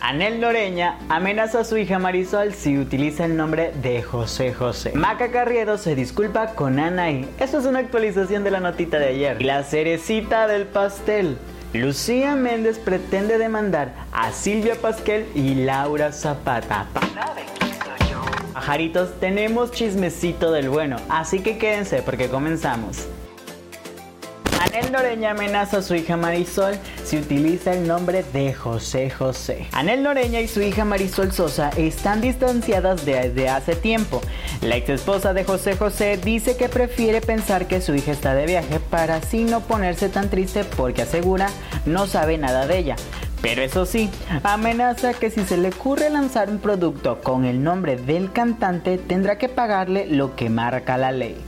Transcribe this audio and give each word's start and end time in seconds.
Anel 0.00 0.40
Loreña 0.40 0.98
amenaza 1.08 1.60
a 1.60 1.64
su 1.64 1.76
hija 1.76 1.98
Marisol 1.98 2.54
si 2.54 2.78
utiliza 2.78 3.24
el 3.24 3.36
nombre 3.36 3.72
de 3.82 4.02
José 4.02 4.54
José. 4.54 4.92
Maca 4.94 5.30
Carriedo 5.30 5.76
se 5.78 5.94
disculpa 5.94 6.54
con 6.54 6.78
Anaí. 6.78 7.28
Esto 7.38 7.58
es 7.58 7.66
una 7.66 7.80
actualización 7.80 8.44
de 8.44 8.50
la 8.50 8.60
notita 8.60 8.98
de 8.98 9.08
ayer. 9.08 9.42
La 9.42 9.62
cerecita 9.64 10.46
del 10.46 10.66
pastel. 10.66 11.36
Lucía 11.74 12.34
Méndez 12.36 12.78
pretende 12.78 13.36
demandar 13.36 13.92
a 14.12 14.32
Silvia 14.32 14.76
Pasquel 14.80 15.26
y 15.34 15.54
Laura 15.54 16.12
Zapata. 16.12 16.86
Pajaritos, 18.54 19.20
tenemos 19.20 19.70
chismecito 19.72 20.52
del 20.52 20.70
bueno, 20.70 20.96
así 21.08 21.40
que 21.40 21.58
quédense 21.58 22.02
porque 22.02 22.28
comenzamos. 22.28 23.06
Anel 24.68 24.92
Noreña 24.92 25.30
amenaza 25.30 25.78
a 25.78 25.82
su 25.82 25.94
hija 25.94 26.16
Marisol 26.16 26.74
si 27.02 27.16
utiliza 27.16 27.72
el 27.72 27.88
nombre 27.88 28.22
de 28.32 28.52
José 28.52 29.08
José. 29.10 29.66
Anel 29.72 30.02
Noreña 30.02 30.40
y 30.40 30.48
su 30.48 30.60
hija 30.60 30.84
Marisol 30.84 31.32
Sosa 31.32 31.70
están 31.76 32.20
distanciadas 32.20 33.04
desde 33.06 33.48
hace 33.48 33.74
tiempo. 33.76 34.20
La 34.60 34.76
ex 34.76 34.90
esposa 34.90 35.32
de 35.32 35.44
José 35.44 35.76
José 35.76 36.18
dice 36.22 36.56
que 36.56 36.68
prefiere 36.68 37.20
pensar 37.20 37.66
que 37.66 37.80
su 37.80 37.94
hija 37.94 38.12
está 38.12 38.34
de 38.34 38.46
viaje 38.46 38.78
para 38.90 39.16
así 39.16 39.44
no 39.44 39.60
ponerse 39.60 40.10
tan 40.10 40.28
triste 40.28 40.64
porque 40.64 41.02
asegura 41.02 41.48
no 41.86 42.06
sabe 42.06 42.36
nada 42.36 42.66
de 42.66 42.78
ella. 42.78 42.96
Pero 43.40 43.62
eso 43.62 43.86
sí, 43.86 44.10
amenaza 44.42 45.14
que 45.14 45.30
si 45.30 45.44
se 45.44 45.56
le 45.56 45.68
ocurre 45.68 46.10
lanzar 46.10 46.50
un 46.50 46.58
producto 46.58 47.20
con 47.22 47.44
el 47.44 47.62
nombre 47.62 47.96
del 47.96 48.32
cantante 48.32 48.98
tendrá 48.98 49.38
que 49.38 49.48
pagarle 49.48 50.06
lo 50.06 50.36
que 50.36 50.50
marca 50.50 50.98
la 50.98 51.12
ley. 51.12 51.47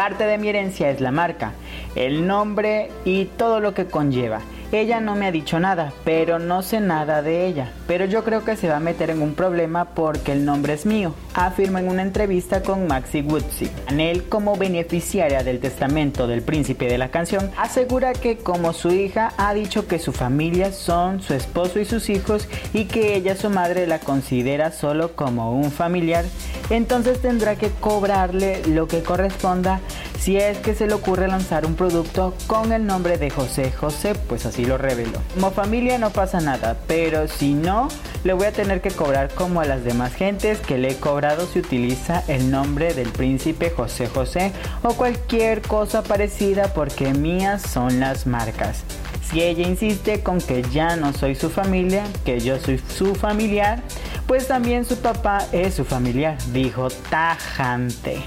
Parte 0.00 0.24
de 0.24 0.38
mi 0.38 0.48
herencia 0.48 0.88
es 0.88 1.02
la 1.02 1.10
marca, 1.10 1.52
el 1.94 2.26
nombre 2.26 2.90
y 3.04 3.26
todo 3.26 3.60
lo 3.60 3.74
que 3.74 3.84
conlleva. 3.84 4.40
Ella 4.72 5.00
no 5.00 5.16
me 5.16 5.26
ha 5.26 5.32
dicho 5.32 5.58
nada, 5.58 5.92
pero 6.04 6.38
no 6.38 6.62
sé 6.62 6.80
nada 6.80 7.22
de 7.22 7.46
ella. 7.46 7.72
Pero 7.88 8.04
yo 8.04 8.22
creo 8.22 8.44
que 8.44 8.54
se 8.54 8.68
va 8.68 8.76
a 8.76 8.80
meter 8.80 9.10
en 9.10 9.20
un 9.20 9.34
problema 9.34 9.86
porque 9.96 10.30
el 10.30 10.44
nombre 10.44 10.74
es 10.74 10.86
mío, 10.86 11.12
afirma 11.34 11.80
en 11.80 11.88
una 11.88 12.02
entrevista 12.02 12.62
con 12.62 12.86
Maxi 12.86 13.20
Woodsy. 13.22 13.68
Anel, 13.88 14.28
como 14.28 14.56
beneficiaria 14.56 15.42
del 15.42 15.58
testamento 15.58 16.28
del 16.28 16.42
príncipe 16.42 16.86
de 16.86 16.98
la 16.98 17.08
canción, 17.08 17.50
asegura 17.56 18.12
que 18.12 18.36
como 18.36 18.72
su 18.72 18.92
hija 18.92 19.32
ha 19.38 19.54
dicho 19.54 19.88
que 19.88 19.98
su 19.98 20.12
familia 20.12 20.70
son 20.70 21.20
su 21.20 21.34
esposo 21.34 21.80
y 21.80 21.84
sus 21.84 22.08
hijos 22.08 22.48
y 22.72 22.84
que 22.84 23.16
ella 23.16 23.34
su 23.34 23.50
madre 23.50 23.88
la 23.88 23.98
considera 23.98 24.70
solo 24.70 25.16
como 25.16 25.52
un 25.52 25.72
familiar, 25.72 26.24
entonces 26.70 27.20
tendrá 27.20 27.56
que 27.56 27.70
cobrarle 27.80 28.62
lo 28.68 28.86
que 28.86 29.02
corresponda 29.02 29.80
si 30.20 30.36
es 30.36 30.58
que 30.58 30.74
se 30.74 30.86
le 30.86 30.92
ocurre 30.92 31.28
lanzar 31.28 31.64
un 31.64 31.74
producto 31.74 32.34
con 32.46 32.72
el 32.72 32.86
nombre 32.86 33.16
de 33.16 33.30
José 33.30 33.72
José, 33.72 34.14
pues 34.28 34.44
así 34.44 34.66
lo 34.66 34.76
reveló. 34.76 35.18
Como 35.34 35.50
familia 35.50 35.98
no 35.98 36.10
pasa 36.10 36.40
nada, 36.40 36.76
pero 36.86 37.26
si 37.26 37.54
no, 37.54 37.88
le 38.22 38.34
voy 38.34 38.46
a 38.46 38.52
tener 38.52 38.82
que 38.82 38.90
cobrar 38.90 39.32
como 39.34 39.62
a 39.62 39.64
las 39.64 39.82
demás 39.82 40.12
gentes 40.12 40.60
que 40.60 40.76
le 40.76 40.90
he 40.90 40.96
cobrado 40.96 41.46
si 41.46 41.60
utiliza 41.60 42.22
el 42.28 42.50
nombre 42.50 42.92
del 42.92 43.08
príncipe 43.08 43.70
José 43.70 44.08
José 44.08 44.52
o 44.82 44.92
cualquier 44.92 45.62
cosa 45.62 46.02
parecida 46.02 46.74
porque 46.74 47.14
mías 47.14 47.62
son 47.62 47.98
las 47.98 48.26
marcas. 48.26 48.84
Si 49.30 49.42
ella 49.42 49.66
insiste 49.66 50.22
con 50.22 50.38
que 50.40 50.62
ya 50.70 50.96
no 50.96 51.14
soy 51.14 51.34
su 51.34 51.48
familia, 51.48 52.04
que 52.26 52.40
yo 52.40 52.58
soy 52.58 52.78
su 52.78 53.14
familiar, 53.14 53.80
pues 54.26 54.48
también 54.48 54.84
su 54.84 54.96
papá 54.96 55.46
es 55.52 55.74
su 55.74 55.84
familiar, 55.84 56.36
dijo 56.52 56.88
tajante. 57.08 58.20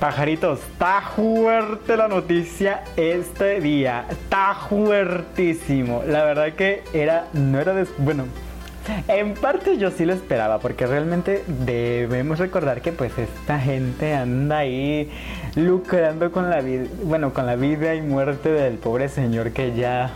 Pajaritos, 0.00 0.60
está 0.60 1.00
fuerte 1.00 1.96
la 1.96 2.08
noticia 2.08 2.84
este 2.96 3.60
día. 3.60 4.06
Está 4.10 4.54
fuertísimo. 4.68 6.02
La 6.06 6.24
verdad 6.24 6.52
que 6.54 6.82
era, 6.92 7.28
no 7.32 7.58
era 7.60 7.72
de, 7.74 7.86
bueno, 7.98 8.24
en 9.08 9.34
parte 9.34 9.78
yo 9.78 9.90
sí 9.90 10.04
lo 10.04 10.12
esperaba, 10.12 10.58
porque 10.58 10.86
realmente 10.86 11.42
debemos 11.46 12.38
recordar 12.38 12.82
que 12.82 12.92
pues 12.92 13.16
esta 13.18 13.58
gente 13.58 14.14
anda 14.14 14.58
ahí 14.58 15.10
lucrando 15.54 16.30
con 16.30 16.50
la 16.50 16.60
vida, 16.60 16.86
bueno, 17.02 17.32
con 17.32 17.46
la 17.46 17.56
vida 17.56 17.94
y 17.94 18.02
muerte 18.02 18.50
del 18.50 18.74
pobre 18.74 19.08
señor 19.08 19.52
que 19.52 19.74
ya 19.74 20.12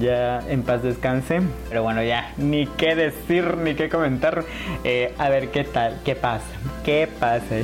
ya 0.00 0.40
en 0.48 0.62
paz 0.62 0.82
descanse. 0.82 1.40
Pero 1.68 1.82
bueno, 1.82 2.02
ya 2.02 2.32
ni 2.36 2.66
qué 2.66 2.94
decir 2.94 3.56
ni 3.56 3.74
qué 3.74 3.88
comentar. 3.88 4.44
Eh, 4.84 5.14
a 5.18 5.28
ver 5.28 5.48
qué 5.48 5.64
tal, 5.64 6.00
qué 6.04 6.14
pasa, 6.14 6.46
qué 6.84 7.08
pasa, 7.20 7.56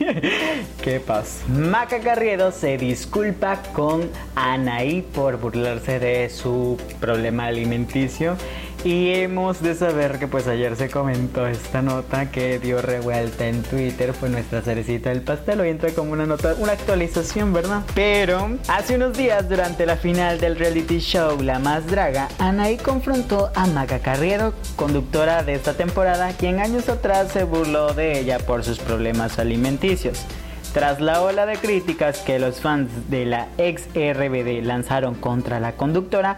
qué 0.82 1.00
pasa. 1.00 1.46
Maca 1.48 2.00
Carriedo 2.00 2.52
se 2.52 2.78
disculpa 2.78 3.62
con 3.72 4.08
Anaí 4.34 5.02
por 5.02 5.38
burlarse 5.38 5.98
de 5.98 6.28
su 6.30 6.78
problema 7.00 7.46
alimenticio 7.46 8.36
y 8.84 9.10
hemos 9.14 9.62
de 9.62 9.74
saber 9.74 10.18
que 10.18 10.28
pues 10.28 10.46
ayer 10.46 10.76
se 10.76 10.88
comentó 10.88 11.46
esta 11.46 11.82
nota 11.82 12.30
que 12.30 12.58
dio 12.58 12.80
revuelta 12.80 13.46
en 13.46 13.62
Twitter, 13.62 14.12
fue 14.12 14.28
nuestra 14.28 14.62
cerecita 14.62 15.10
del 15.10 15.22
pastel, 15.22 15.60
hoy 15.60 15.70
entra 15.70 15.90
como 15.90 16.12
una 16.12 16.26
nota, 16.26 16.54
una 16.58 16.72
actualización, 16.72 17.52
¿verdad? 17.52 17.82
Pero 17.94 18.56
hace 18.68 18.96
unos 18.96 19.16
días 19.16 19.48
durante 19.48 19.86
la 19.86 19.96
final 19.96 20.38
del 20.38 20.56
reality 20.56 20.98
show 20.98 21.40
La 21.40 21.58
Más 21.58 21.86
Draga, 21.86 22.28
Anaí 22.38 22.76
confrontó 22.76 23.50
a 23.54 23.66
Maca 23.66 23.98
Carriero, 23.98 24.54
conductora 24.76 25.42
de 25.42 25.54
esta 25.54 25.74
temporada, 25.74 26.32
quien 26.32 26.60
años 26.60 26.88
atrás 26.88 27.32
se 27.32 27.44
burló 27.44 27.94
de 27.94 28.20
ella 28.20 28.38
por 28.38 28.64
sus 28.64 28.78
problemas 28.78 29.38
alimenticios. 29.38 30.24
Tras 30.72 31.00
la 31.00 31.22
ola 31.22 31.46
de 31.46 31.56
críticas 31.56 32.18
que 32.18 32.38
los 32.38 32.60
fans 32.60 32.90
de 33.08 33.24
la 33.24 33.48
ex 33.56 33.86
RBD 33.94 34.62
lanzaron 34.62 35.14
contra 35.14 35.60
la 35.60 35.72
conductora, 35.72 36.36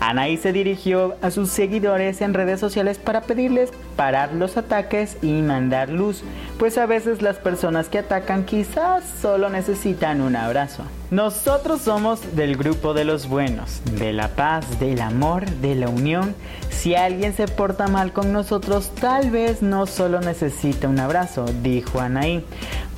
Anaí 0.00 0.36
se 0.36 0.52
dirigió 0.52 1.16
a 1.22 1.30
sus 1.30 1.50
seguidores 1.50 2.20
en 2.20 2.34
redes 2.34 2.60
sociales 2.60 2.98
para 2.98 3.22
pedirles 3.22 3.70
parar 3.96 4.32
los 4.34 4.56
ataques 4.56 5.16
y 5.22 5.32
mandar 5.40 5.88
luz, 5.88 6.22
pues 6.58 6.76
a 6.76 6.86
veces 6.86 7.22
las 7.22 7.36
personas 7.36 7.88
que 7.88 7.98
atacan 7.98 8.44
quizás 8.44 9.04
solo 9.20 9.48
necesitan 9.48 10.20
un 10.20 10.36
abrazo. 10.36 10.84
Nosotros 11.10 11.82
somos 11.82 12.36
del 12.36 12.56
grupo 12.56 12.92
de 12.92 13.04
los 13.04 13.28
buenos, 13.28 13.80
de 13.98 14.12
la 14.12 14.28
paz, 14.28 14.78
del 14.80 15.00
amor, 15.00 15.46
de 15.46 15.76
la 15.76 15.88
unión. 15.88 16.34
Si 16.68 16.94
alguien 16.94 17.32
se 17.32 17.46
porta 17.46 17.86
mal 17.86 18.12
con 18.12 18.32
nosotros, 18.32 18.90
tal 19.00 19.30
vez 19.30 19.62
no 19.62 19.86
solo 19.86 20.20
necesita 20.20 20.88
un 20.88 20.98
abrazo, 21.00 21.46
dijo 21.62 22.00
Anaí 22.00 22.44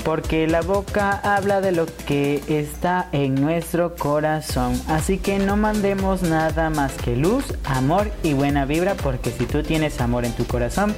porque 0.09 0.47
la 0.47 0.63
boca 0.63 1.21
habla 1.23 1.61
de 1.61 1.71
lo 1.71 1.85
que 1.85 2.43
está 2.49 3.11
en 3.13 3.35
nuestro 3.35 3.95
corazón. 3.95 4.81
Así 4.89 5.19
que 5.19 5.39
no 5.39 5.59
mandemos 5.59 6.23
nada 6.23 6.71
más 6.71 6.95
que 6.95 7.15
luz, 7.15 7.45
amor 7.65 8.11
y 8.23 8.33
buena 8.33 8.65
vibra, 8.65 8.95
porque 8.95 9.31
si 9.31 9.45
tú 9.45 9.63
tienes 9.63 10.01
amor 10.01 10.25
en 10.25 10.33
tu 10.33 10.47
corazón, 10.47 10.95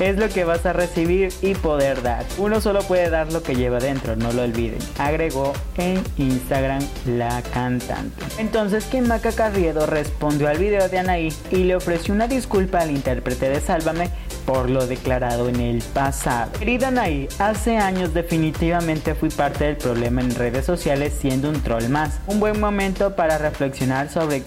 es 0.00 0.16
lo 0.16 0.30
que 0.30 0.44
vas 0.44 0.64
a 0.64 0.72
recibir 0.72 1.30
y 1.42 1.54
poder 1.54 2.00
dar. 2.00 2.24
Uno 2.38 2.62
solo 2.62 2.80
puede 2.80 3.10
dar 3.10 3.30
lo 3.34 3.42
que 3.42 3.54
lleva 3.54 3.80
dentro, 3.80 4.16
no 4.16 4.32
lo 4.32 4.40
olviden. 4.40 4.78
Agregó 4.98 5.52
en 5.76 6.02
Instagram 6.16 6.82
la 7.04 7.42
cantante. 7.42 8.24
Entonces, 8.38 8.86
que 8.86 9.02
Maca 9.02 9.32
Carriedo 9.32 9.84
respondió 9.84 10.48
al 10.48 10.56
video 10.56 10.88
de 10.88 10.98
Anaí 10.98 11.28
y 11.50 11.64
le 11.64 11.76
ofreció 11.76 12.14
una 12.14 12.28
disculpa 12.28 12.78
al 12.78 12.90
intérprete 12.90 13.50
de 13.50 13.60
Sálvame 13.60 14.08
por 14.46 14.70
lo 14.70 14.86
declarado 14.86 15.48
en 15.48 15.60
el 15.60 15.82
pasado. 15.82 16.52
Querida 16.58 16.88
Anaí, 16.88 17.28
hace 17.38 17.76
años 17.78 18.14
definitivamente 18.14 19.14
fui 19.14 19.30
parte 19.30 19.64
del 19.64 19.76
problema 19.76 20.20
en 20.20 20.34
redes 20.34 20.64
sociales 20.64 21.12
siendo 21.18 21.48
un 21.48 21.60
troll 21.60 21.88
más. 21.88 22.20
Un 22.26 22.40
buen 22.40 22.60
momento 22.60 23.16
para 23.16 23.38
reflexionar 23.38 24.10
sobre 24.10 24.42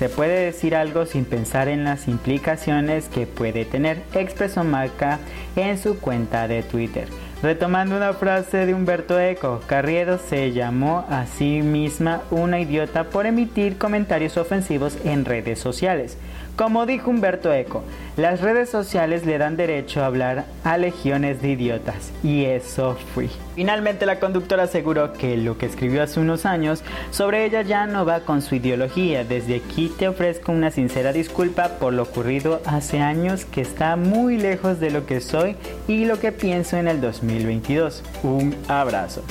se 0.00 0.08
puede 0.08 0.46
decir 0.46 0.74
algo 0.74 1.04
sin 1.04 1.26
pensar 1.26 1.68
en 1.68 1.84
las 1.84 2.08
implicaciones 2.08 3.08
que 3.08 3.26
puede 3.26 3.66
tener, 3.66 4.02
expresó 4.14 4.64
Marca 4.64 5.18
en 5.56 5.76
su 5.76 5.98
cuenta 5.98 6.48
de 6.48 6.62
Twitter. 6.62 7.06
Retomando 7.42 7.96
una 7.96 8.12
frase 8.12 8.64
de 8.64 8.74
Humberto 8.74 9.18
Eco, 9.20 9.60
Carriero 9.66 10.18
se 10.18 10.52
llamó 10.52 11.04
a 11.10 11.26
sí 11.26 11.62
misma 11.62 12.22
una 12.30 12.60
idiota 12.60 13.04
por 13.04 13.26
emitir 13.26 13.78
comentarios 13.78 14.36
ofensivos 14.36 14.96
en 15.04 15.24
redes 15.24 15.58
sociales. 15.58 16.16
Como 16.56 16.84
dijo 16.84 17.10
Humberto 17.10 17.52
Eco, 17.52 17.82
las 18.16 18.40
redes 18.40 18.68
sociales 18.68 19.24
le 19.24 19.38
dan 19.38 19.56
derecho 19.56 20.02
a 20.02 20.06
hablar 20.06 20.44
a 20.62 20.76
legiones 20.76 21.40
de 21.40 21.50
idiotas. 21.52 22.12
Y 22.22 22.44
eso 22.44 22.96
fui. 23.14 23.30
Finalmente 23.54 24.04
la 24.04 24.20
conductora 24.20 24.64
aseguró 24.64 25.14
que 25.14 25.36
lo 25.36 25.56
que 25.56 25.66
escribió 25.66 26.02
hace 26.02 26.20
unos 26.20 26.44
años 26.44 26.82
sobre 27.10 27.46
ella 27.46 27.62
ya 27.62 27.86
no 27.86 28.04
va 28.04 28.20
con 28.20 28.42
su 28.42 28.56
ideología. 28.56 29.24
Desde 29.24 29.56
aquí 29.56 29.90
te 29.98 30.08
ofrezco 30.08 30.52
una 30.52 30.70
sincera 30.70 31.12
disculpa 31.12 31.78
por 31.78 31.94
lo 31.94 32.02
ocurrido 32.02 32.60
hace 32.66 33.00
años 33.00 33.44
que 33.44 33.62
está 33.62 33.96
muy 33.96 34.36
lejos 34.36 34.80
de 34.80 34.90
lo 34.90 35.06
que 35.06 35.20
soy 35.20 35.56
y 35.88 36.04
lo 36.04 36.20
que 36.20 36.32
pienso 36.32 36.76
en 36.76 36.88
el 36.88 37.00
2022. 37.00 38.02
Un 38.22 38.54
abrazo. 38.68 39.22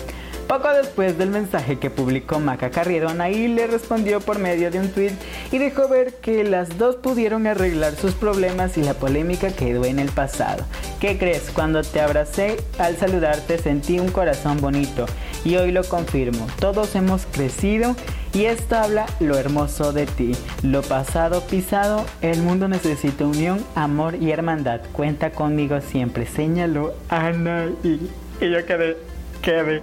Poco 0.49 0.67
después 0.73 1.15
del 1.19 1.29
mensaje 1.29 1.77
que 1.77 1.91
publicó 1.91 2.39
Maca 2.39 2.71
Carriedo, 2.71 3.07
Anaí 3.07 3.47
le 3.47 3.67
respondió 3.67 4.19
por 4.19 4.39
medio 4.39 4.71
de 4.71 4.79
un 4.79 4.89
tweet 4.89 5.11
y 5.51 5.59
dejó 5.59 5.87
ver 5.87 6.15
que 6.15 6.43
las 6.43 6.79
dos 6.79 6.95
pudieron 6.95 7.45
arreglar 7.45 7.93
sus 7.93 8.15
problemas 8.15 8.75
y 8.75 8.81
la 8.81 8.95
polémica 8.95 9.51
quedó 9.51 9.85
en 9.85 9.99
el 9.99 10.09
pasado. 10.09 10.65
¿Qué 10.99 11.19
crees? 11.19 11.51
Cuando 11.53 11.83
te 11.83 12.01
abracé 12.01 12.57
al 12.79 12.97
saludarte 12.97 13.59
sentí 13.59 13.99
un 13.99 14.09
corazón 14.09 14.59
bonito 14.59 15.05
y 15.45 15.55
hoy 15.57 15.71
lo 15.71 15.83
confirmo. 15.83 16.47
Todos 16.59 16.95
hemos 16.95 17.27
crecido 17.27 17.95
Y 18.33 18.45
esto 18.45 18.75
habla 18.75 19.05
lo 19.19 19.37
hermoso 19.37 19.93
de 19.93 20.07
ti, 20.07 20.31
lo 20.63 20.81
pasado 20.81 21.41
pisado, 21.41 22.05
el 22.23 22.41
mundo 22.41 22.67
necesita 22.67 23.23
unión, 23.23 23.63
amor 23.75 24.15
y 24.15 24.31
hermandad. 24.31 24.81
Cuenta 24.93 25.29
conmigo 25.29 25.79
siempre, 25.81 26.25
señaló 26.25 26.95
Ana 27.07 27.67
y, 27.83 27.99
y 28.41 28.51
yo 28.51 28.65
quedé, 28.65 28.97
quedé, 29.43 29.81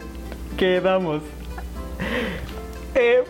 quedamos. 0.56 1.22
Eh, 2.98 3.22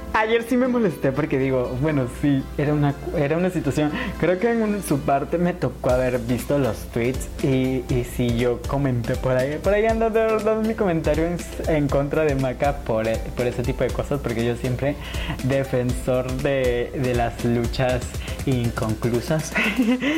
ayer 0.14 0.44
sí 0.44 0.56
me 0.56 0.68
molesté 0.68 1.10
porque 1.10 1.38
digo, 1.38 1.76
bueno, 1.82 2.06
sí, 2.22 2.44
era 2.56 2.72
una, 2.72 2.94
era 3.16 3.36
una 3.36 3.50
situación. 3.50 3.90
Creo 4.20 4.38
que 4.38 4.50
en 4.52 4.82
su 4.82 5.00
parte 5.00 5.36
me 5.36 5.52
tocó 5.52 5.90
haber 5.90 6.18
visto 6.20 6.58
los 6.58 6.76
tweets 6.92 7.28
y, 7.42 7.84
y 7.92 8.06
sí, 8.16 8.36
yo 8.38 8.60
comenté 8.68 9.16
por 9.16 9.32
ahí. 9.36 9.58
Por 9.62 9.74
ahí 9.74 9.86
ando 9.86 10.10
dando 10.10 10.62
mi 10.62 10.74
comentario 10.74 11.28
en, 11.66 11.88
contra 11.88 12.24
de 12.24 12.36
Maca 12.36 12.78
por, 12.78 13.06
por 13.36 13.46
ese 13.46 13.62
tipo 13.62 13.82
de 13.82 13.90
cosas 13.90 14.20
porque 14.20 14.46
yo 14.46 14.54
siempre 14.56 14.94
defensor 15.42 16.30
de, 16.42 16.92
de 16.94 17.14
las 17.14 17.44
luchas 17.44 18.02
inconclusas. 18.46 19.52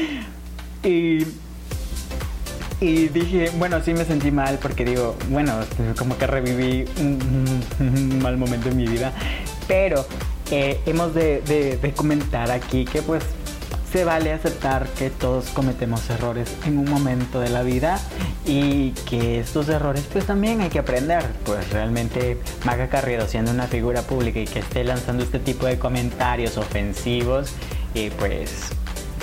y 0.85 1.25
y 2.83 3.09
dije, 3.09 3.51
bueno, 3.59 3.81
sí 3.81 3.95
me 3.95 4.05
sentí 4.05 4.33
mal 4.33 4.59
porque 4.61 4.85
digo, 4.85 5.17
bueno, 5.31 5.55
como 5.97 6.19
que 6.19 6.27
reviví 6.27 6.85
un, 6.99 8.19
mal 8.21 8.37
momento 8.37 8.71
en 8.71 8.77
mi 8.77 8.87
vida. 8.87 9.13
Pero 9.69 10.05
eh, 10.51 10.81
hemos 10.85 11.15
de, 11.15 11.93
comentar 11.95 12.51
aquí 12.51 12.85
que 12.85 13.01
pues 13.01 13.23
se 13.93 14.05
vale 14.05 14.33
aceptar 14.33 14.89
que 14.99 15.11
todos 15.11 15.51
cometemos 15.51 16.09
errores 16.11 16.57
en 16.67 16.79
un 16.79 16.91
momento 16.91 17.39
de 17.39 17.51
la 17.51 17.63
vida 17.63 18.01
y 18.47 18.91
que 19.09 19.39
estos 19.39 19.69
errores 19.69 20.05
pues 20.13 20.27
también 20.27 20.61
hay 20.61 20.69
que 20.69 20.81
aprender. 20.81 21.25
Pues 21.45 21.71
realmente 21.71 22.37
Maga 22.65 22.89
Carriero 22.89 23.29
siendo 23.29 23.53
una 23.53 23.69
figura 23.69 24.03
pública 24.03 24.41
y 24.41 24.47
que 24.47 24.59
esté 24.59 24.83
lanzando 24.83 25.23
este 25.23 25.39
tipo 25.39 25.67
de 25.67 25.79
comentarios 25.79 26.57
ofensivos 26.57 27.53
y 27.95 28.11
pues 28.11 28.73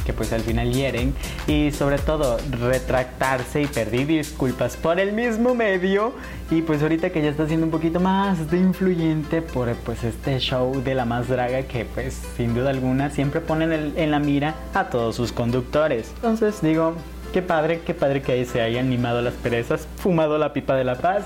que 0.09 0.13
pues 0.13 0.33
al 0.33 0.41
final 0.41 0.73
hieren 0.73 1.13
y 1.45 1.69
sobre 1.69 1.99
todo 1.99 2.39
retractarse 2.49 3.61
y 3.61 3.67
pedir 3.67 4.07
disculpas 4.07 4.75
por 4.75 4.99
el 4.99 5.13
mismo 5.13 5.53
medio 5.53 6.13
y 6.49 6.63
pues 6.63 6.81
ahorita 6.81 7.11
que 7.11 7.21
ya 7.21 7.29
está 7.29 7.45
siendo 7.45 7.67
un 7.67 7.71
poquito 7.71 7.99
más 7.99 8.49
de 8.49 8.57
influyente 8.57 9.43
por 9.43 9.71
pues 9.75 10.03
este 10.03 10.39
show 10.39 10.81
de 10.81 10.95
la 10.95 11.05
más 11.05 11.27
draga 11.27 11.61
que 11.61 11.85
pues 11.85 12.19
sin 12.35 12.55
duda 12.55 12.71
alguna 12.71 13.11
siempre 13.11 13.39
ponen 13.39 13.93
en 13.95 14.09
la 14.09 14.17
mira 14.17 14.55
a 14.73 14.89
todos 14.89 15.15
sus 15.15 15.31
conductores. 15.31 16.11
Entonces 16.15 16.59
digo, 16.63 16.95
Qué 17.33 17.43
padre, 17.43 17.81
qué 17.85 17.93
padre 17.93 18.23
que 18.23 18.31
ahí 18.31 18.45
se 18.45 18.59
hayan 18.61 18.87
animado 18.87 19.21
las 19.21 19.35
perezas, 19.35 19.87
fumado 19.97 20.39
la 20.39 20.51
pipa 20.51 20.75
de 20.75 20.83
la 20.83 20.95
paz 20.95 21.25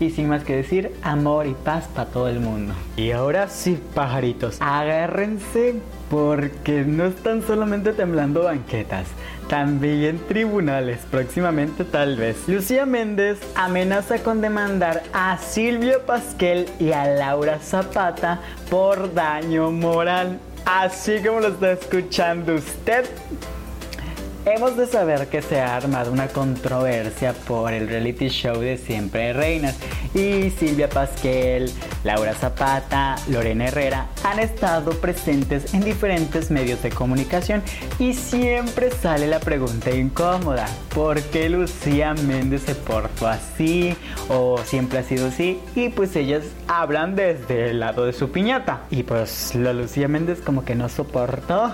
y 0.00 0.10
sin 0.10 0.28
más 0.28 0.42
que 0.42 0.56
decir, 0.56 0.92
amor 1.02 1.46
y 1.46 1.54
paz 1.54 1.88
para 1.94 2.10
todo 2.10 2.28
el 2.28 2.40
mundo. 2.40 2.74
Y 2.96 3.12
ahora 3.12 3.48
sí, 3.48 3.78
pajaritos, 3.94 4.56
agárrense 4.60 5.76
porque 6.10 6.82
no 6.82 7.06
están 7.06 7.42
solamente 7.42 7.92
temblando 7.92 8.42
banquetas, 8.42 9.06
también 9.48 10.18
tribunales, 10.26 11.00
próximamente 11.08 11.84
tal 11.84 12.16
vez. 12.16 12.48
Lucía 12.48 12.84
Méndez 12.84 13.38
amenaza 13.54 14.18
con 14.24 14.40
demandar 14.40 15.04
a 15.12 15.38
Silvio 15.38 16.04
Pasquel 16.04 16.68
y 16.80 16.90
a 16.90 17.06
Laura 17.06 17.60
Zapata 17.60 18.40
por 18.70 19.14
daño 19.14 19.70
moral. 19.70 20.40
Así 20.66 21.22
como 21.24 21.40
lo 21.40 21.48
está 21.48 21.72
escuchando 21.72 22.54
usted, 22.54 23.04
Hemos 24.46 24.76
de 24.76 24.86
saber 24.86 25.28
que 25.28 25.40
se 25.40 25.58
ha 25.58 25.74
armado 25.74 26.12
una 26.12 26.28
controversia 26.28 27.32
por 27.32 27.72
el 27.72 27.88
reality 27.88 28.28
show 28.28 28.60
de 28.60 28.76
Siempre 28.76 29.32
Reinas 29.32 29.74
y 30.12 30.50
Silvia 30.50 30.86
Pasquel, 30.90 31.70
Laura 32.04 32.34
Zapata, 32.34 33.16
Lorena 33.30 33.68
Herrera 33.68 34.08
han 34.22 34.38
estado 34.40 34.90
presentes 35.00 35.72
en 35.72 35.80
diferentes 35.80 36.50
medios 36.50 36.82
de 36.82 36.90
comunicación 36.90 37.62
y 37.98 38.12
siempre 38.12 38.90
sale 38.90 39.28
la 39.28 39.40
pregunta 39.40 39.90
incómoda, 39.90 40.66
¿por 40.94 41.22
qué 41.22 41.48
Lucía 41.48 42.12
Méndez 42.12 42.64
se 42.66 42.74
portó 42.74 43.28
así 43.28 43.96
o 44.28 44.58
siempre 44.58 44.98
ha 44.98 45.04
sido 45.04 45.28
así? 45.28 45.58
Y 45.74 45.88
pues 45.88 46.16
ellas 46.16 46.44
hablan 46.68 47.16
desde 47.16 47.70
el 47.70 47.80
lado 47.80 48.04
de 48.04 48.12
su 48.12 48.30
piñata 48.30 48.82
y 48.90 49.04
pues 49.04 49.54
la 49.54 49.72
Lucía 49.72 50.06
Méndez 50.06 50.42
como 50.42 50.66
que 50.66 50.74
no 50.74 50.90
soportó 50.90 51.72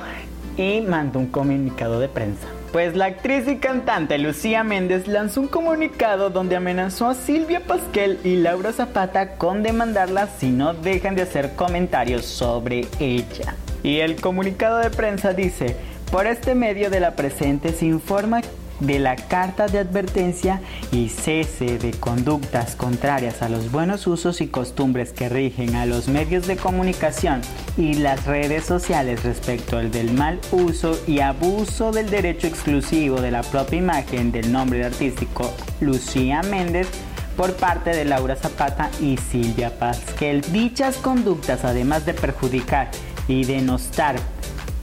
y 0.56 0.82
mandó 0.82 1.18
un 1.18 1.26
comunicado 1.26 1.98
de 1.98 2.08
prensa. 2.08 2.46
Pues 2.72 2.94
la 2.94 3.06
actriz 3.06 3.48
y 3.48 3.56
cantante 3.56 4.16
Lucía 4.16 4.62
Méndez 4.62 5.08
lanzó 5.08 5.40
un 5.40 5.48
comunicado 5.48 6.30
donde 6.30 6.54
amenazó 6.54 7.08
a 7.08 7.14
Silvia 7.14 7.60
Pasquel 7.66 8.20
y 8.22 8.36
Laura 8.36 8.72
Zapata 8.72 9.34
con 9.34 9.64
demandarla 9.64 10.28
si 10.38 10.50
no 10.50 10.72
dejan 10.72 11.16
de 11.16 11.22
hacer 11.22 11.56
comentarios 11.56 12.24
sobre 12.24 12.86
ella. 13.00 13.56
Y 13.82 13.98
el 13.98 14.20
comunicado 14.20 14.78
de 14.78 14.90
prensa 14.90 15.32
dice, 15.32 15.74
por 16.12 16.28
este 16.28 16.54
medio 16.54 16.90
de 16.90 17.00
la 17.00 17.16
presente 17.16 17.72
se 17.72 17.86
informa 17.86 18.40
de 18.80 18.98
la 18.98 19.16
carta 19.16 19.66
de 19.66 19.78
advertencia 19.78 20.60
y 20.90 21.08
cese 21.08 21.78
de 21.78 21.92
conductas 21.92 22.76
contrarias 22.76 23.42
a 23.42 23.48
los 23.48 23.70
buenos 23.70 24.06
usos 24.06 24.40
y 24.40 24.48
costumbres 24.48 25.12
que 25.12 25.28
rigen 25.28 25.76
a 25.76 25.86
los 25.86 26.08
medios 26.08 26.46
de 26.46 26.56
comunicación 26.56 27.42
y 27.76 27.94
las 27.94 28.26
redes 28.26 28.64
sociales 28.64 29.22
respecto 29.22 29.78
al 29.78 29.90
del 29.90 30.12
mal 30.12 30.40
uso 30.50 30.98
y 31.06 31.20
abuso 31.20 31.92
del 31.92 32.10
derecho 32.10 32.46
exclusivo 32.46 33.20
de 33.20 33.30
la 33.30 33.42
propia 33.42 33.78
imagen 33.78 34.32
del 34.32 34.50
nombre 34.50 34.84
artístico 34.84 35.52
Lucía 35.80 36.42
Méndez 36.42 36.88
por 37.36 37.54
parte 37.54 37.90
de 37.90 38.04
Laura 38.04 38.36
Zapata 38.36 38.90
y 39.00 39.16
Silvia 39.16 39.78
Pasquel. 39.78 40.42
Dichas 40.52 40.96
conductas, 40.96 41.64
además 41.64 42.04
de 42.04 42.14
perjudicar 42.14 42.90
y 43.28 43.44
denostar 43.44 44.16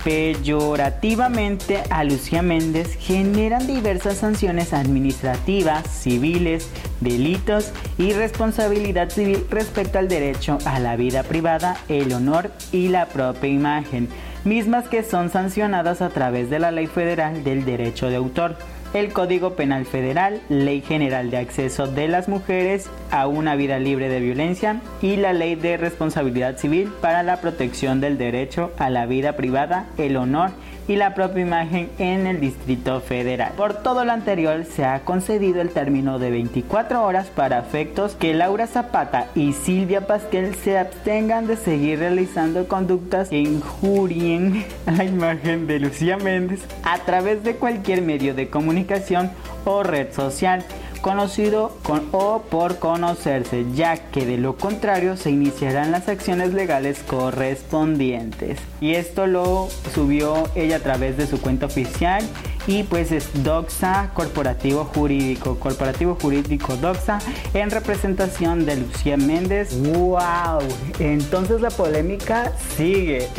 peyorativamente 0.04 1.84
a 1.90 2.04
Lucía 2.04 2.42
Méndez 2.42 2.96
generan 3.00 3.68
diversas 3.68 4.18
sanciones 4.18 4.74
administrativas, 4.74 5.88
civiles, 5.88 6.70
delitos 7.02 7.72
y 7.98 8.14
responsabilidad 8.14 9.10
civil 9.10 9.46
respecto 9.50 10.00
al 10.00 10.08
derecho 10.08 10.58
a 10.66 10.80
la 10.80 10.96
vida 10.96 11.24
privada, 11.24 11.78
el 11.90 12.14
honor 12.14 12.52
y 12.72 12.88
la 12.90 13.08
propia 13.08 13.50
imagen, 13.50 14.08
mismas 14.46 14.88
que 14.88 15.04
son 15.04 15.30
sancionadas 15.30 16.02
a 16.02 16.10
través 16.10 16.50
de 16.50 16.60
la 16.60 16.72
Ley 16.72 16.88
Federal 16.88 17.44
del 17.44 17.66
Derecho 17.66 18.10
de 18.10 18.16
Autor 18.16 18.58
el 19.00 19.14
Código 19.14 19.56
Penal 19.56 19.86
Federal, 19.86 20.42
Ley 20.50 20.82
General 20.82 21.30
de 21.30 21.38
Acceso 21.38 21.88
de 21.88 22.08
las 22.08 22.28
Mujeres 22.28 22.90
a 23.12 23.28
una 23.28 23.56
vida 23.56 23.78
libre 23.80 24.10
de 24.10 24.20
violencia 24.20 24.82
y 25.02 25.18
la 25.18 25.34
Ley 25.34 25.56
de 25.56 25.78
Responsabilidad 25.78 26.58
Civil 26.58 26.92
para 27.00 27.22
la 27.22 27.40
protección 27.40 28.02
del 28.02 28.18
derecho 28.18 28.72
a 28.78 28.90
la 28.90 29.06
vida 29.06 29.34
privada, 29.34 29.86
el 29.98 30.18
honor 30.18 30.50
y 30.76 30.77
la 30.96 31.14
propia 31.14 31.42
imagen 31.42 31.90
en 32.00 32.28
el 32.28 32.40
Distrito 32.40 33.02
Federal. 33.02 33.52
Por 33.58 33.74
todo 33.74 34.06
lo 34.06 34.12
anterior, 34.12 34.64
se 34.66 34.86
ha 34.86 35.02
concedido 35.02 35.62
el 35.62 35.70
término 35.70 36.20
de 36.20 36.32
24 36.32 37.04
horas 37.04 37.28
para 37.28 37.60
efectos 37.60 38.16
que 38.16 38.34
Laura 38.34 38.68
Zapata 38.68 39.28
y 39.36 39.54
Silvia 39.54 40.08
Pasquel 40.08 40.56
se 40.56 40.78
abstengan 40.78 41.48
de 41.48 41.58
seguir 41.58 42.00
realizando 42.00 42.68
conductas 42.68 43.30
que 43.30 43.40
injurien 43.40 44.66
a 44.86 44.92
la 44.92 45.04
imagen 45.04 45.68
de 45.68 45.80
Lucía 45.80 46.18
Méndez 46.18 46.62
a 46.84 47.00
través 47.00 47.44
de 47.44 47.56
cualquier 47.56 48.02
medio 48.02 48.34
de 48.34 48.50
comunicación 48.50 49.30
o 49.66 49.84
red 49.84 50.14
social 50.14 50.64
conocido 51.08 51.72
con 51.84 52.02
o 52.12 52.42
por 52.50 52.80
conocerse, 52.80 53.64
ya 53.74 53.96
que 53.96 54.26
de 54.26 54.38
lo 54.38 54.58
contrario 54.58 55.16
se 55.16 55.30
iniciarán 55.30 55.90
las 55.90 56.10
acciones 56.10 56.54
legales 56.54 57.00
correspondientes. 57.08 58.60
Y 58.82 58.96
esto 58.96 59.26
lo 59.26 59.70
subió 59.96 60.50
ella 60.54 60.76
a 60.76 60.80
través 60.80 61.16
de 61.16 61.26
su 61.26 61.40
cuenta 61.40 61.68
oficial 61.68 62.26
y 62.68 62.84
pues 62.84 63.14
es 63.14 63.30
Doxa 63.44 64.12
Corporativo 64.14 64.84
Jurídico, 64.84 65.58
Corporativo 65.58 66.18
Jurídico 66.22 66.76
Doxa 66.76 67.20
en 67.54 67.72
representación 67.72 68.66
de 68.66 68.76
Lucía 68.76 69.16
Méndez. 69.16 69.74
¡Wow! 69.80 70.60
Entonces 71.00 71.62
la 71.62 71.70
polémica 71.70 72.52
sigue. 72.76 73.30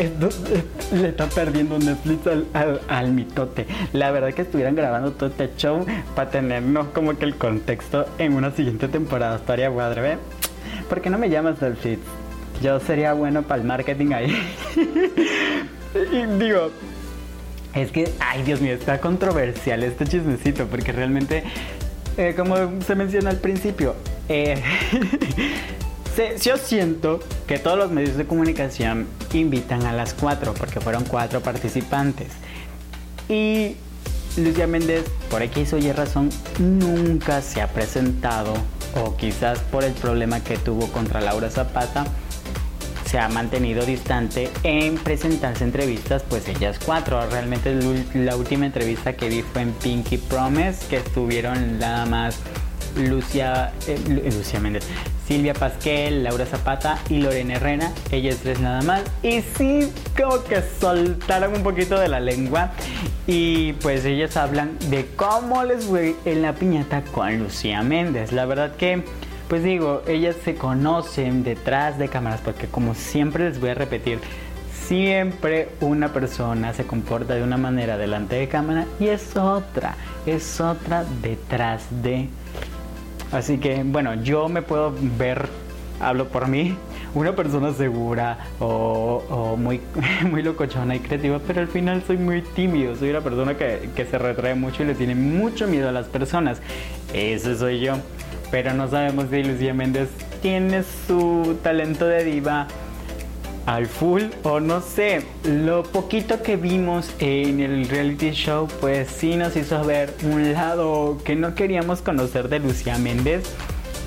le 0.93 1.09
está 1.11 1.27
perdiendo 1.27 1.79
Netflix 1.79 2.27
al, 2.27 2.81
al, 2.89 3.13
mitote. 3.13 3.67
La 3.93 4.11
verdad 4.11 4.33
que 4.33 4.43
estuvieran 4.43 4.75
grabando 4.75 5.13
todo 5.13 5.29
este 5.29 5.51
show 5.59 5.85
para 6.15 6.31
tenernos 6.31 6.89
como 6.89 7.17
que 7.19 7.27
el 7.27 7.37
contexto 7.59 8.07
en 8.19 8.35
una 8.35 8.53
siguiente 8.53 8.87
temporada. 8.89 9.37
Estaría 9.37 9.69
guadre, 9.69 10.01
¿ve? 10.01 10.19
¿Por 10.89 11.01
qué 11.01 11.11
no 11.11 11.19
me 11.19 11.29
llamas 11.29 11.61
Netflix? 11.61 12.01
Yo 12.63 12.79
sería 12.79 13.13
bueno 13.15 13.43
para 13.43 13.61
el 13.61 13.67
marketing 13.67 14.13
ahí. 14.13 14.37
y 16.13 16.39
digo, 16.39 16.71
es 17.75 17.91
que, 17.91 18.13
ay 18.21 18.43
Dios 18.45 18.61
mío, 18.61 18.75
está 18.75 19.01
controversial 19.01 19.83
este 19.83 20.07
chismecito, 20.07 20.67
porque 20.67 20.93
realmente, 20.93 21.43
eh, 22.17 22.35
como 22.37 22.57
se 22.87 22.95
menciona 22.95 23.31
al 23.31 23.39
principio, 23.39 23.97
eh, 24.29 24.63
yo 26.43 26.57
siento 26.59 27.21
que 27.49 27.59
todos 27.59 27.77
los 27.77 27.91
medios 27.91 28.17
de 28.17 28.25
comunicación 28.25 29.07
invitan 29.33 29.85
a 29.85 29.93
las 29.93 30.15
cuatro, 30.15 30.55
porque 30.55 30.81
fueron 30.81 31.05
cuatro 31.05 31.41
participantes. 31.41 32.29
Y 33.29 33.77
Lucía 34.39 34.67
Méndez, 34.67 35.05
por 35.31 35.43
X 35.43 35.73
o 35.73 35.79
Y 35.79 35.93
razón, 35.93 36.31
nunca 36.59 37.43
se 37.43 37.61
ha 37.61 37.69
presentado, 37.69 38.55
o 39.03 39.17
quizás 39.17 39.59
por 39.61 39.85
el 39.85 39.93
problema 39.93 40.41
que 40.41 40.57
tuvo 40.57 40.87
contra 40.89 41.21
Laura 41.21 41.51
Zapata, 41.51 42.07
se 43.09 43.19
ha 43.19 43.29
mantenido 43.29 43.87
distante 43.87 44.51
en 44.65 44.97
presentarse 44.97 45.65
entrevistas, 45.65 46.23
pues 46.29 46.47
ellas 46.49 46.79
cuatro. 46.85 47.19
Realmente 47.31 47.75
la 48.15 48.37
última 48.37 48.67
entrevista 48.67 49.15
que 49.15 49.31
vi 49.31 49.43
fue 49.43 49.63
en 49.63 49.73
Pinky 49.73 50.19
Promise, 50.19 50.87
que 50.89 50.97
estuvieron 50.99 51.79
nada 51.79 52.05
más 52.05 52.37
Lucia, 52.97 53.73
eh, 53.87 53.99
Lucia 54.37 54.61
Méndez, 54.61 54.85
Silvia 55.29 55.53
Pasquel, 55.53 56.25
Laura 56.25 56.47
Zapata 56.47 56.99
y 57.11 57.19
Lorena 57.19 57.57
Herrera, 57.57 57.93
ellas 58.11 58.39
tres 58.43 58.61
nada 58.61 58.81
más. 58.81 59.03
Y 59.23 59.43
sí, 59.43 59.93
como 60.17 60.43
que 60.43 60.63
soltaron 60.81 61.55
un 61.55 61.63
poquito 61.63 62.01
de 62.01 62.09
la 62.09 62.19
lengua 62.19 62.71
y 63.27 63.75
pues 63.75 64.07
ellas 64.07 64.39
hablan 64.39 64.79
de 64.89 65.07
cómo 65.17 65.65
les 65.65 65.85
fue 65.85 66.17
en 66.25 66.41
la 66.41 66.55
piñata 66.55 67.03
con 67.13 67.39
Lucía 67.41 67.83
Méndez. 67.83 68.33
La 68.33 68.47
verdad 68.47 68.75
que, 68.77 69.05
pues 69.51 69.63
digo, 69.63 70.01
ellas 70.09 70.35
se 70.43 70.55
conocen 70.55 71.45
detrás 71.45 71.99
de 71.99 72.09
cámaras 72.09 72.41
porque 72.41 72.67
como 72.67 72.95
siempre 72.95 73.51
les 73.51 73.61
voy 73.61 73.69
a 73.69 73.75
repetir, 73.75 74.21
siempre 74.87 75.69
una 75.83 76.11
persona 76.11 76.73
se 76.73 76.87
comporta 76.87 77.35
de 77.35 77.43
una 77.43 77.59
manera 77.59 77.99
delante 77.99 78.37
de 78.37 78.49
cámara 78.49 78.87
y 78.99 79.09
es 79.09 79.37
otra, 79.37 79.95
es 80.25 80.59
otra 80.59 81.05
detrás 81.21 81.85
de 82.03 82.31
Así 83.33 83.59
que 83.59 83.83
bueno, 83.85 84.15
yo 84.23 84.49
me 84.49 84.63
puedo 84.63 84.95
ver, 85.19 85.49
hablo 86.01 86.29
por 86.29 86.49
mí, 86.49 86.75
una 87.15 87.35
persona 87.35 87.73
segura 87.73 88.39
o, 88.61 89.57
muy, 89.59 89.81
muy 90.31 90.43
locochona 90.43 90.97
y 90.97 91.01
creativa, 91.01 91.41
pero 91.47 91.61
al 91.61 91.69
final 91.69 92.03
soy 92.07 92.17
muy 92.17 92.43
tímido, 92.43 92.97
soy 92.97 93.11
una 93.11 93.21
persona 93.21 93.57
que, 93.57 93.91
que 93.95 94.05
se 94.07 94.19
retrae 94.19 94.55
mucho 94.55 94.83
y 94.83 94.87
le 94.87 94.95
tiene 94.95 95.15
mucho 95.15 95.67
miedo 95.67 95.89
a 95.89 95.93
las 95.93 96.07
personas. 96.07 96.61
Ese 97.13 97.57
soy 97.57 97.81
yo. 97.81 97.97
Pero 98.51 98.73
no 98.73 98.89
sabemos 98.89 99.27
si 99.31 99.45
Lucía 99.45 99.75
Méndez 99.75 100.09
tiene 100.41 100.83
su 101.07 101.59
talento 101.63 102.07
de 102.07 102.25
diva 102.25 102.67
al 103.69 103.87
full 103.87 104.23
o 104.45 104.61
no 104.61 104.81
sé, 104.81 105.23
lo 105.45 105.83
poquito 105.83 106.43
que 106.43 106.57
vimos 106.57 107.11
en 107.19 107.61
el 107.61 107.87
reality 107.87 108.31
show 108.31 108.67
pues 108.81 109.09
sí 109.09 109.37
nos 109.37 109.57
hizo 109.57 109.85
ver 109.85 110.15
un 110.23 110.55
lado 110.55 111.19
que 111.23 111.37
no 111.37 111.55
queríamos 111.55 112.01
conocer 112.01 112.49
de 112.49 112.61
Lucía 112.61 112.97
Méndez. 112.97 113.45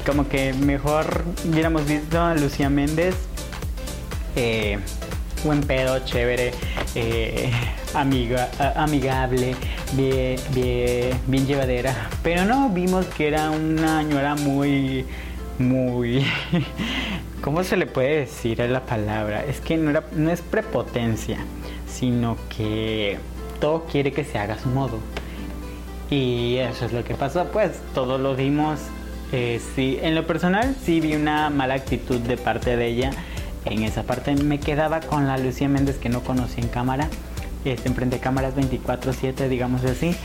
Como 0.04 0.28
que 0.28 0.54
mejor 0.54 1.24
hubiéramos 1.48 1.86
visto 1.86 2.20
a 2.20 2.34
Lucía 2.34 2.72
Méndez 2.72 3.14
eh, 4.36 4.80
buen 5.44 5.62
pedo, 5.62 6.00
chévere, 6.06 6.52
eh, 6.96 7.52
amiga, 7.94 8.50
amigable, 8.76 9.56
bien, 9.94 10.40
bien, 10.56 11.20
bien 11.28 11.46
llevadera. 11.46 12.10
Pero 12.24 12.46
no, 12.46 12.70
vimos 12.70 13.06
que 13.06 13.28
era 13.28 13.52
una 13.52 14.02
señora 14.02 14.36
muy, 14.36 15.06
muy 15.62 16.26
¿Cómo 17.42 17.64
se 17.64 17.76
le 17.76 17.88
puede 17.88 18.20
decir 18.20 18.60
la 18.60 18.86
palabra? 18.86 19.44
Es 19.44 19.62
que 19.62 19.76
no, 19.76 19.90
era, 19.90 20.04
no 20.16 20.30
es 20.30 20.42
prepotencia, 20.42 21.40
sino 21.88 22.38
que 22.56 23.18
todo 23.60 23.86
quiere 23.86 24.12
que 24.12 24.24
se 24.24 24.38
haga 24.38 24.54
a 24.54 24.60
su 24.60 24.70
modo. 24.70 25.00
Y 26.12 26.58
eso 26.58 26.86
es 26.86 26.94
lo 26.94 27.04
que 27.04 27.16
pasó, 27.16 27.46
pues 27.46 27.72
todo 27.96 28.20
lo 28.20 28.36
vimos. 28.36 28.80
Eh, 29.32 29.60
sí, 29.76 29.98
en 30.04 30.14
lo 30.14 30.28
personal 30.28 30.76
sí 30.84 31.00
vi 31.00 31.16
una 31.16 31.50
mala 31.50 31.74
actitud 31.74 32.20
de 32.20 32.38
parte 32.38 32.76
de 32.76 32.88
ella. 32.88 33.12
En 33.66 33.82
esa 33.82 34.04
parte 34.04 34.36
me 34.36 34.60
quedaba 34.60 35.00
con 35.00 35.26
la 35.26 35.40
Lucía 35.40 35.68
Méndez 35.68 35.98
que 35.98 36.10
no 36.10 36.22
conocí 36.22 36.62
en 36.62 36.68
cámara. 36.68 37.10
Este, 37.66 37.90
enfrente 37.90 38.18
de 38.18 38.22
cámaras 38.22 38.56
24/7, 38.56 39.48
digamos 39.48 39.84
así. 39.84 40.16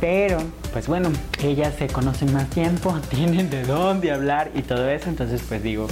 Pero, 0.00 0.38
pues 0.72 0.86
bueno, 0.86 1.10
ellas 1.42 1.74
se 1.78 1.88
conocen 1.88 2.32
más 2.32 2.48
tiempo, 2.50 2.94
tienen 3.10 3.50
de 3.50 3.64
dónde 3.64 4.12
hablar 4.12 4.50
y 4.54 4.62
todo 4.62 4.88
eso. 4.88 5.08
Entonces, 5.08 5.42
pues 5.48 5.62
digo, 5.62 5.88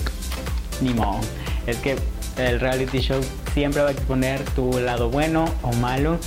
ni 0.80 0.94
modo. 0.94 1.20
Es 1.66 1.78
que 1.78 1.96
el 2.36 2.60
reality 2.60 2.98
show 3.00 3.20
siempre 3.54 3.82
va 3.82 3.88
a 3.88 3.92
exponer 3.92 4.42
tu 4.50 4.78
lado 4.78 5.10
bueno 5.10 5.46
o 5.62 5.72
malo 5.72 6.18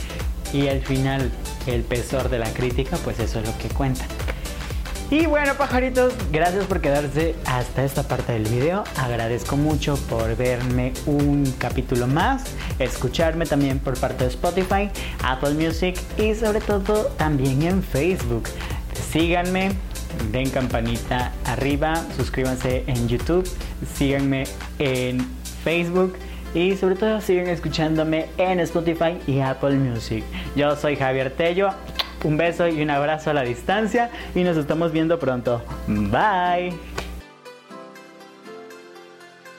y 0.52 0.68
al 0.68 0.82
final 0.82 1.32
el 1.68 1.84
pesor 1.84 2.30
de 2.30 2.40
la 2.40 2.52
crítica, 2.52 2.98
pues 2.98 3.20
eso 3.20 3.40
es 3.40 3.48
lo 3.48 3.58
que 3.58 3.70
cuenta. 3.70 4.06
Y 5.12 5.26
bueno, 5.26 5.56
pajaritos, 5.56 6.14
gracias 6.32 6.66
por 6.66 6.82
quedarse 6.82 7.34
hasta 7.46 7.84
esta 7.84 8.04
parte 8.04 8.34
del 8.34 8.44
video. 8.44 8.84
Agradezco 8.96 9.58
mucho 9.58 9.98
por 10.08 10.36
verme 10.38 10.94
un 11.08 11.52
capítulo 11.58 12.06
más, 12.06 12.44
escucharme 12.78 13.48
también 13.48 13.80
por 13.80 14.00
parte 14.00 14.26
de 14.26 14.30
Spotify, 14.30 14.92
Apple 15.24 15.56
Music 15.56 16.00
y 16.20 16.36
sobre 16.36 16.62
todo 16.62 17.06
también 17.18 17.64
en 17.64 17.82
Facebook. 17.82 18.44
Síganme, 19.12 19.72
den 20.32 20.52
campanita 20.52 21.34
arriba, 21.46 21.96
suscríbanse 22.16 22.84
en 22.86 23.08
YouTube, 23.08 23.50
síganme 23.96 24.44
en 24.78 25.26
Facebook 25.64 26.18
y 26.54 26.76
sobre 26.78 26.96
todo 26.96 27.20
sigan 27.20 27.48
escuchándome 27.48 28.28
en 28.38 28.60
Spotify 28.60 29.18
y 29.26 29.40
Apple 29.40 29.76
Music. 29.76 30.24
Yo 30.56 30.76
soy 30.76 30.96
Javier 30.96 31.32
Tello, 31.36 31.72
un 32.24 32.38
beso 32.38 32.68
y 32.68 32.82
un 32.82 32.90
abrazo 32.90 33.30
a 33.30 33.34
la 33.34 33.44
distancia 33.44 34.10
y 34.36 34.44
nos 34.44 34.58
estamos 34.58 34.92
viendo 34.92 35.20
pronto. 35.20 35.62
Bye. 35.88 36.99